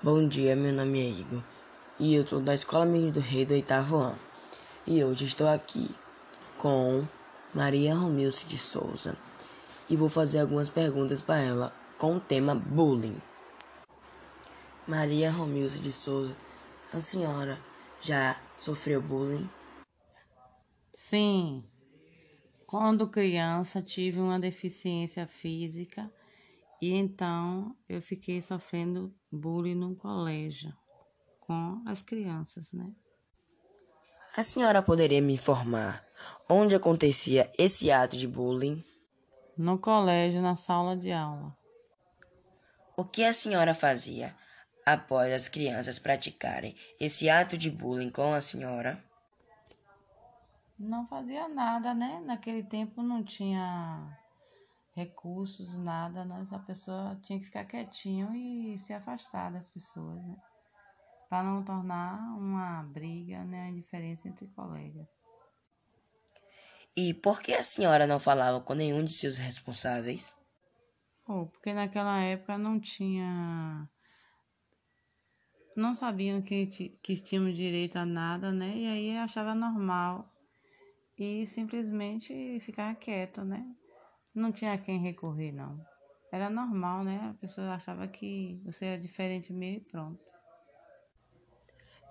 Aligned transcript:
Bom 0.00 0.28
dia, 0.28 0.54
meu 0.54 0.72
nome 0.72 1.00
é 1.00 1.10
Igor 1.10 1.42
e 1.98 2.14
eu 2.14 2.24
sou 2.24 2.40
da 2.40 2.54
Escola 2.54 2.86
Menino 2.86 3.14
do 3.14 3.20
Rei 3.20 3.44
do 3.44 3.52
oitavo 3.52 3.96
ano. 3.96 4.18
E 4.86 5.02
hoje 5.02 5.24
estou 5.24 5.48
aqui 5.48 5.90
com 6.56 7.04
Maria 7.52 7.96
Romilce 7.96 8.46
de 8.46 8.56
Souza 8.56 9.16
e 9.90 9.96
vou 9.96 10.08
fazer 10.08 10.38
algumas 10.38 10.70
perguntas 10.70 11.20
para 11.20 11.40
ela 11.40 11.72
com 11.98 12.14
o 12.14 12.20
tema 12.20 12.54
bullying. 12.54 13.20
Maria 14.86 15.32
Romilce 15.32 15.80
de 15.80 15.90
Souza, 15.90 16.36
a 16.94 17.00
senhora 17.00 17.58
já 18.00 18.40
sofreu 18.56 19.02
bullying? 19.02 19.50
Sim. 20.94 21.64
Quando 22.68 23.08
criança 23.08 23.82
tive 23.82 24.20
uma 24.20 24.38
deficiência 24.38 25.26
física 25.26 26.08
e 26.80 26.92
então 26.92 27.76
eu 27.88 28.00
fiquei 28.00 28.40
sofrendo 28.40 29.14
bullying 29.30 29.74
no 29.74 29.96
colégio 29.96 30.72
com 31.40 31.82
as 31.86 32.02
crianças, 32.02 32.72
né? 32.72 32.92
A 34.36 34.42
senhora 34.42 34.82
poderia 34.82 35.20
me 35.20 35.34
informar 35.34 36.04
onde 36.48 36.74
acontecia 36.74 37.50
esse 37.58 37.90
ato 37.90 38.16
de 38.16 38.28
bullying? 38.28 38.84
No 39.56 39.78
colégio, 39.78 40.40
na 40.40 40.54
sala 40.54 40.96
de 40.96 41.10
aula. 41.10 41.56
O 42.96 43.04
que 43.04 43.24
a 43.24 43.32
senhora 43.32 43.74
fazia 43.74 44.36
após 44.84 45.32
as 45.32 45.48
crianças 45.48 45.98
praticarem 45.98 46.76
esse 47.00 47.28
ato 47.28 47.56
de 47.56 47.70
bullying 47.70 48.10
com 48.10 48.32
a 48.32 48.40
senhora? 48.40 49.02
Não 50.78 51.04
fazia 51.06 51.48
nada, 51.48 51.92
né? 51.92 52.22
Naquele 52.24 52.62
tempo 52.62 53.02
não 53.02 53.24
tinha 53.24 54.16
recursos, 54.98 55.72
nada, 55.74 56.24
né? 56.24 56.44
A 56.50 56.58
pessoa 56.58 57.18
tinha 57.22 57.38
que 57.38 57.46
ficar 57.46 57.64
quietinho 57.64 58.34
e 58.34 58.78
se 58.78 58.92
afastar 58.92 59.52
das 59.52 59.68
pessoas, 59.68 60.20
né? 60.24 60.36
Para 61.28 61.44
não 61.44 61.62
tornar 61.62 62.18
uma 62.36 62.82
briga, 62.82 63.44
né? 63.44 63.68
Uma 63.68 63.80
diferença 63.80 64.26
entre 64.26 64.48
colegas. 64.48 65.08
E 66.96 67.14
por 67.14 67.40
que 67.40 67.54
a 67.54 67.62
senhora 67.62 68.06
não 68.08 68.18
falava 68.18 68.60
com 68.60 68.74
nenhum 68.74 69.04
de 69.04 69.12
seus 69.12 69.36
responsáveis? 69.38 70.36
Oh, 71.28 71.46
porque 71.46 71.72
naquela 71.72 72.20
época 72.22 72.58
não 72.58 72.80
tinha. 72.80 73.88
Não 75.76 75.94
sabiam 75.94 76.42
que, 76.42 76.66
que 76.66 77.16
tínhamos 77.16 77.54
direito 77.54 77.96
a 77.96 78.04
nada, 78.04 78.50
né? 78.50 78.76
E 78.76 78.86
aí 78.86 79.16
achava 79.16 79.54
normal. 79.54 80.28
E 81.16 81.46
simplesmente 81.46 82.58
ficar 82.60 82.96
quieto, 82.96 83.44
né? 83.44 83.64
Não 84.38 84.52
tinha 84.52 84.72
a 84.72 84.78
quem 84.78 84.98
recorrer, 84.98 85.52
não. 85.52 85.76
Era 86.32 86.48
normal, 86.50 87.04
né? 87.04 87.30
A 87.30 87.34
pessoa 87.40 87.74
achava 87.74 88.06
que 88.06 88.60
você 88.64 88.86
era 88.86 89.00
diferente 89.00 89.52
mesmo 89.52 89.78
e 89.78 89.90
pronto. 89.90 90.28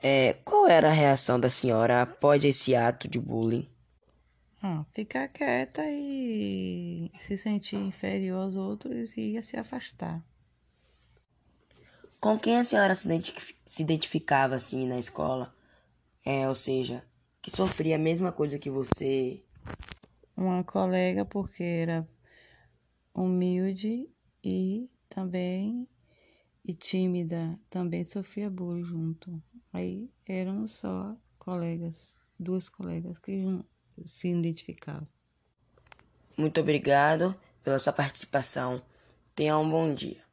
É, 0.02 0.34
qual 0.46 0.68
era 0.68 0.90
a 0.90 0.94
reação 0.94 1.40
da 1.40 1.50
senhora 1.50 2.04
após 2.04 2.44
esse 2.44 2.76
ato 2.76 3.08
de 3.08 3.20
bullying? 3.20 3.68
Ah, 4.62 4.84
ficar 4.92 5.28
quieta 5.28 5.84
e 5.86 7.12
se 7.20 7.38
sentir 7.38 7.78
inferior 7.78 8.44
aos 8.44 8.56
outros 8.56 9.16
e 9.16 9.34
ia 9.34 9.44
se 9.44 9.58
afastar. 9.58 10.24
Com 12.20 12.38
quem 12.40 12.58
a 12.58 12.64
senhora 12.64 12.96
se, 12.96 13.08
identif 13.08 13.56
se 13.66 13.84
identificava 13.84 14.56
assim 14.56 14.88
na 14.88 14.98
escola? 14.98 15.54
É, 16.26 16.48
ou 16.48 16.56
seja, 16.56 17.06
que 17.42 17.52
sofria 17.52 17.96
a 17.96 18.00
mesma 18.00 18.32
coisa 18.32 18.58
que 18.58 18.70
você? 18.70 19.44
Uma 20.36 20.64
colega, 20.64 21.24
porque 21.24 21.64
era 21.64 22.08
humilde 23.18 24.08
e 24.44 24.90
também 25.10 25.88
e 26.64 26.74
tímida, 26.74 27.60
também 27.70 28.04
sofria 28.04 28.50
bullying 28.50 28.84
junto. 28.84 29.42
Aí 29.74 30.10
eram 30.26 30.68
só 30.68 31.16
colegas, 31.40 32.16
duas 32.38 32.70
colegas 32.70 33.18
que 33.18 33.44
se 34.06 34.28
identificavam. 34.28 35.08
Muito 36.38 36.60
obrigado 36.62 37.36
pela 37.64 37.80
sua 37.80 37.94
participação. 37.94 38.82
Tenha 39.36 39.58
um 39.58 39.70
bom 39.70 39.94
dia. 39.94 40.27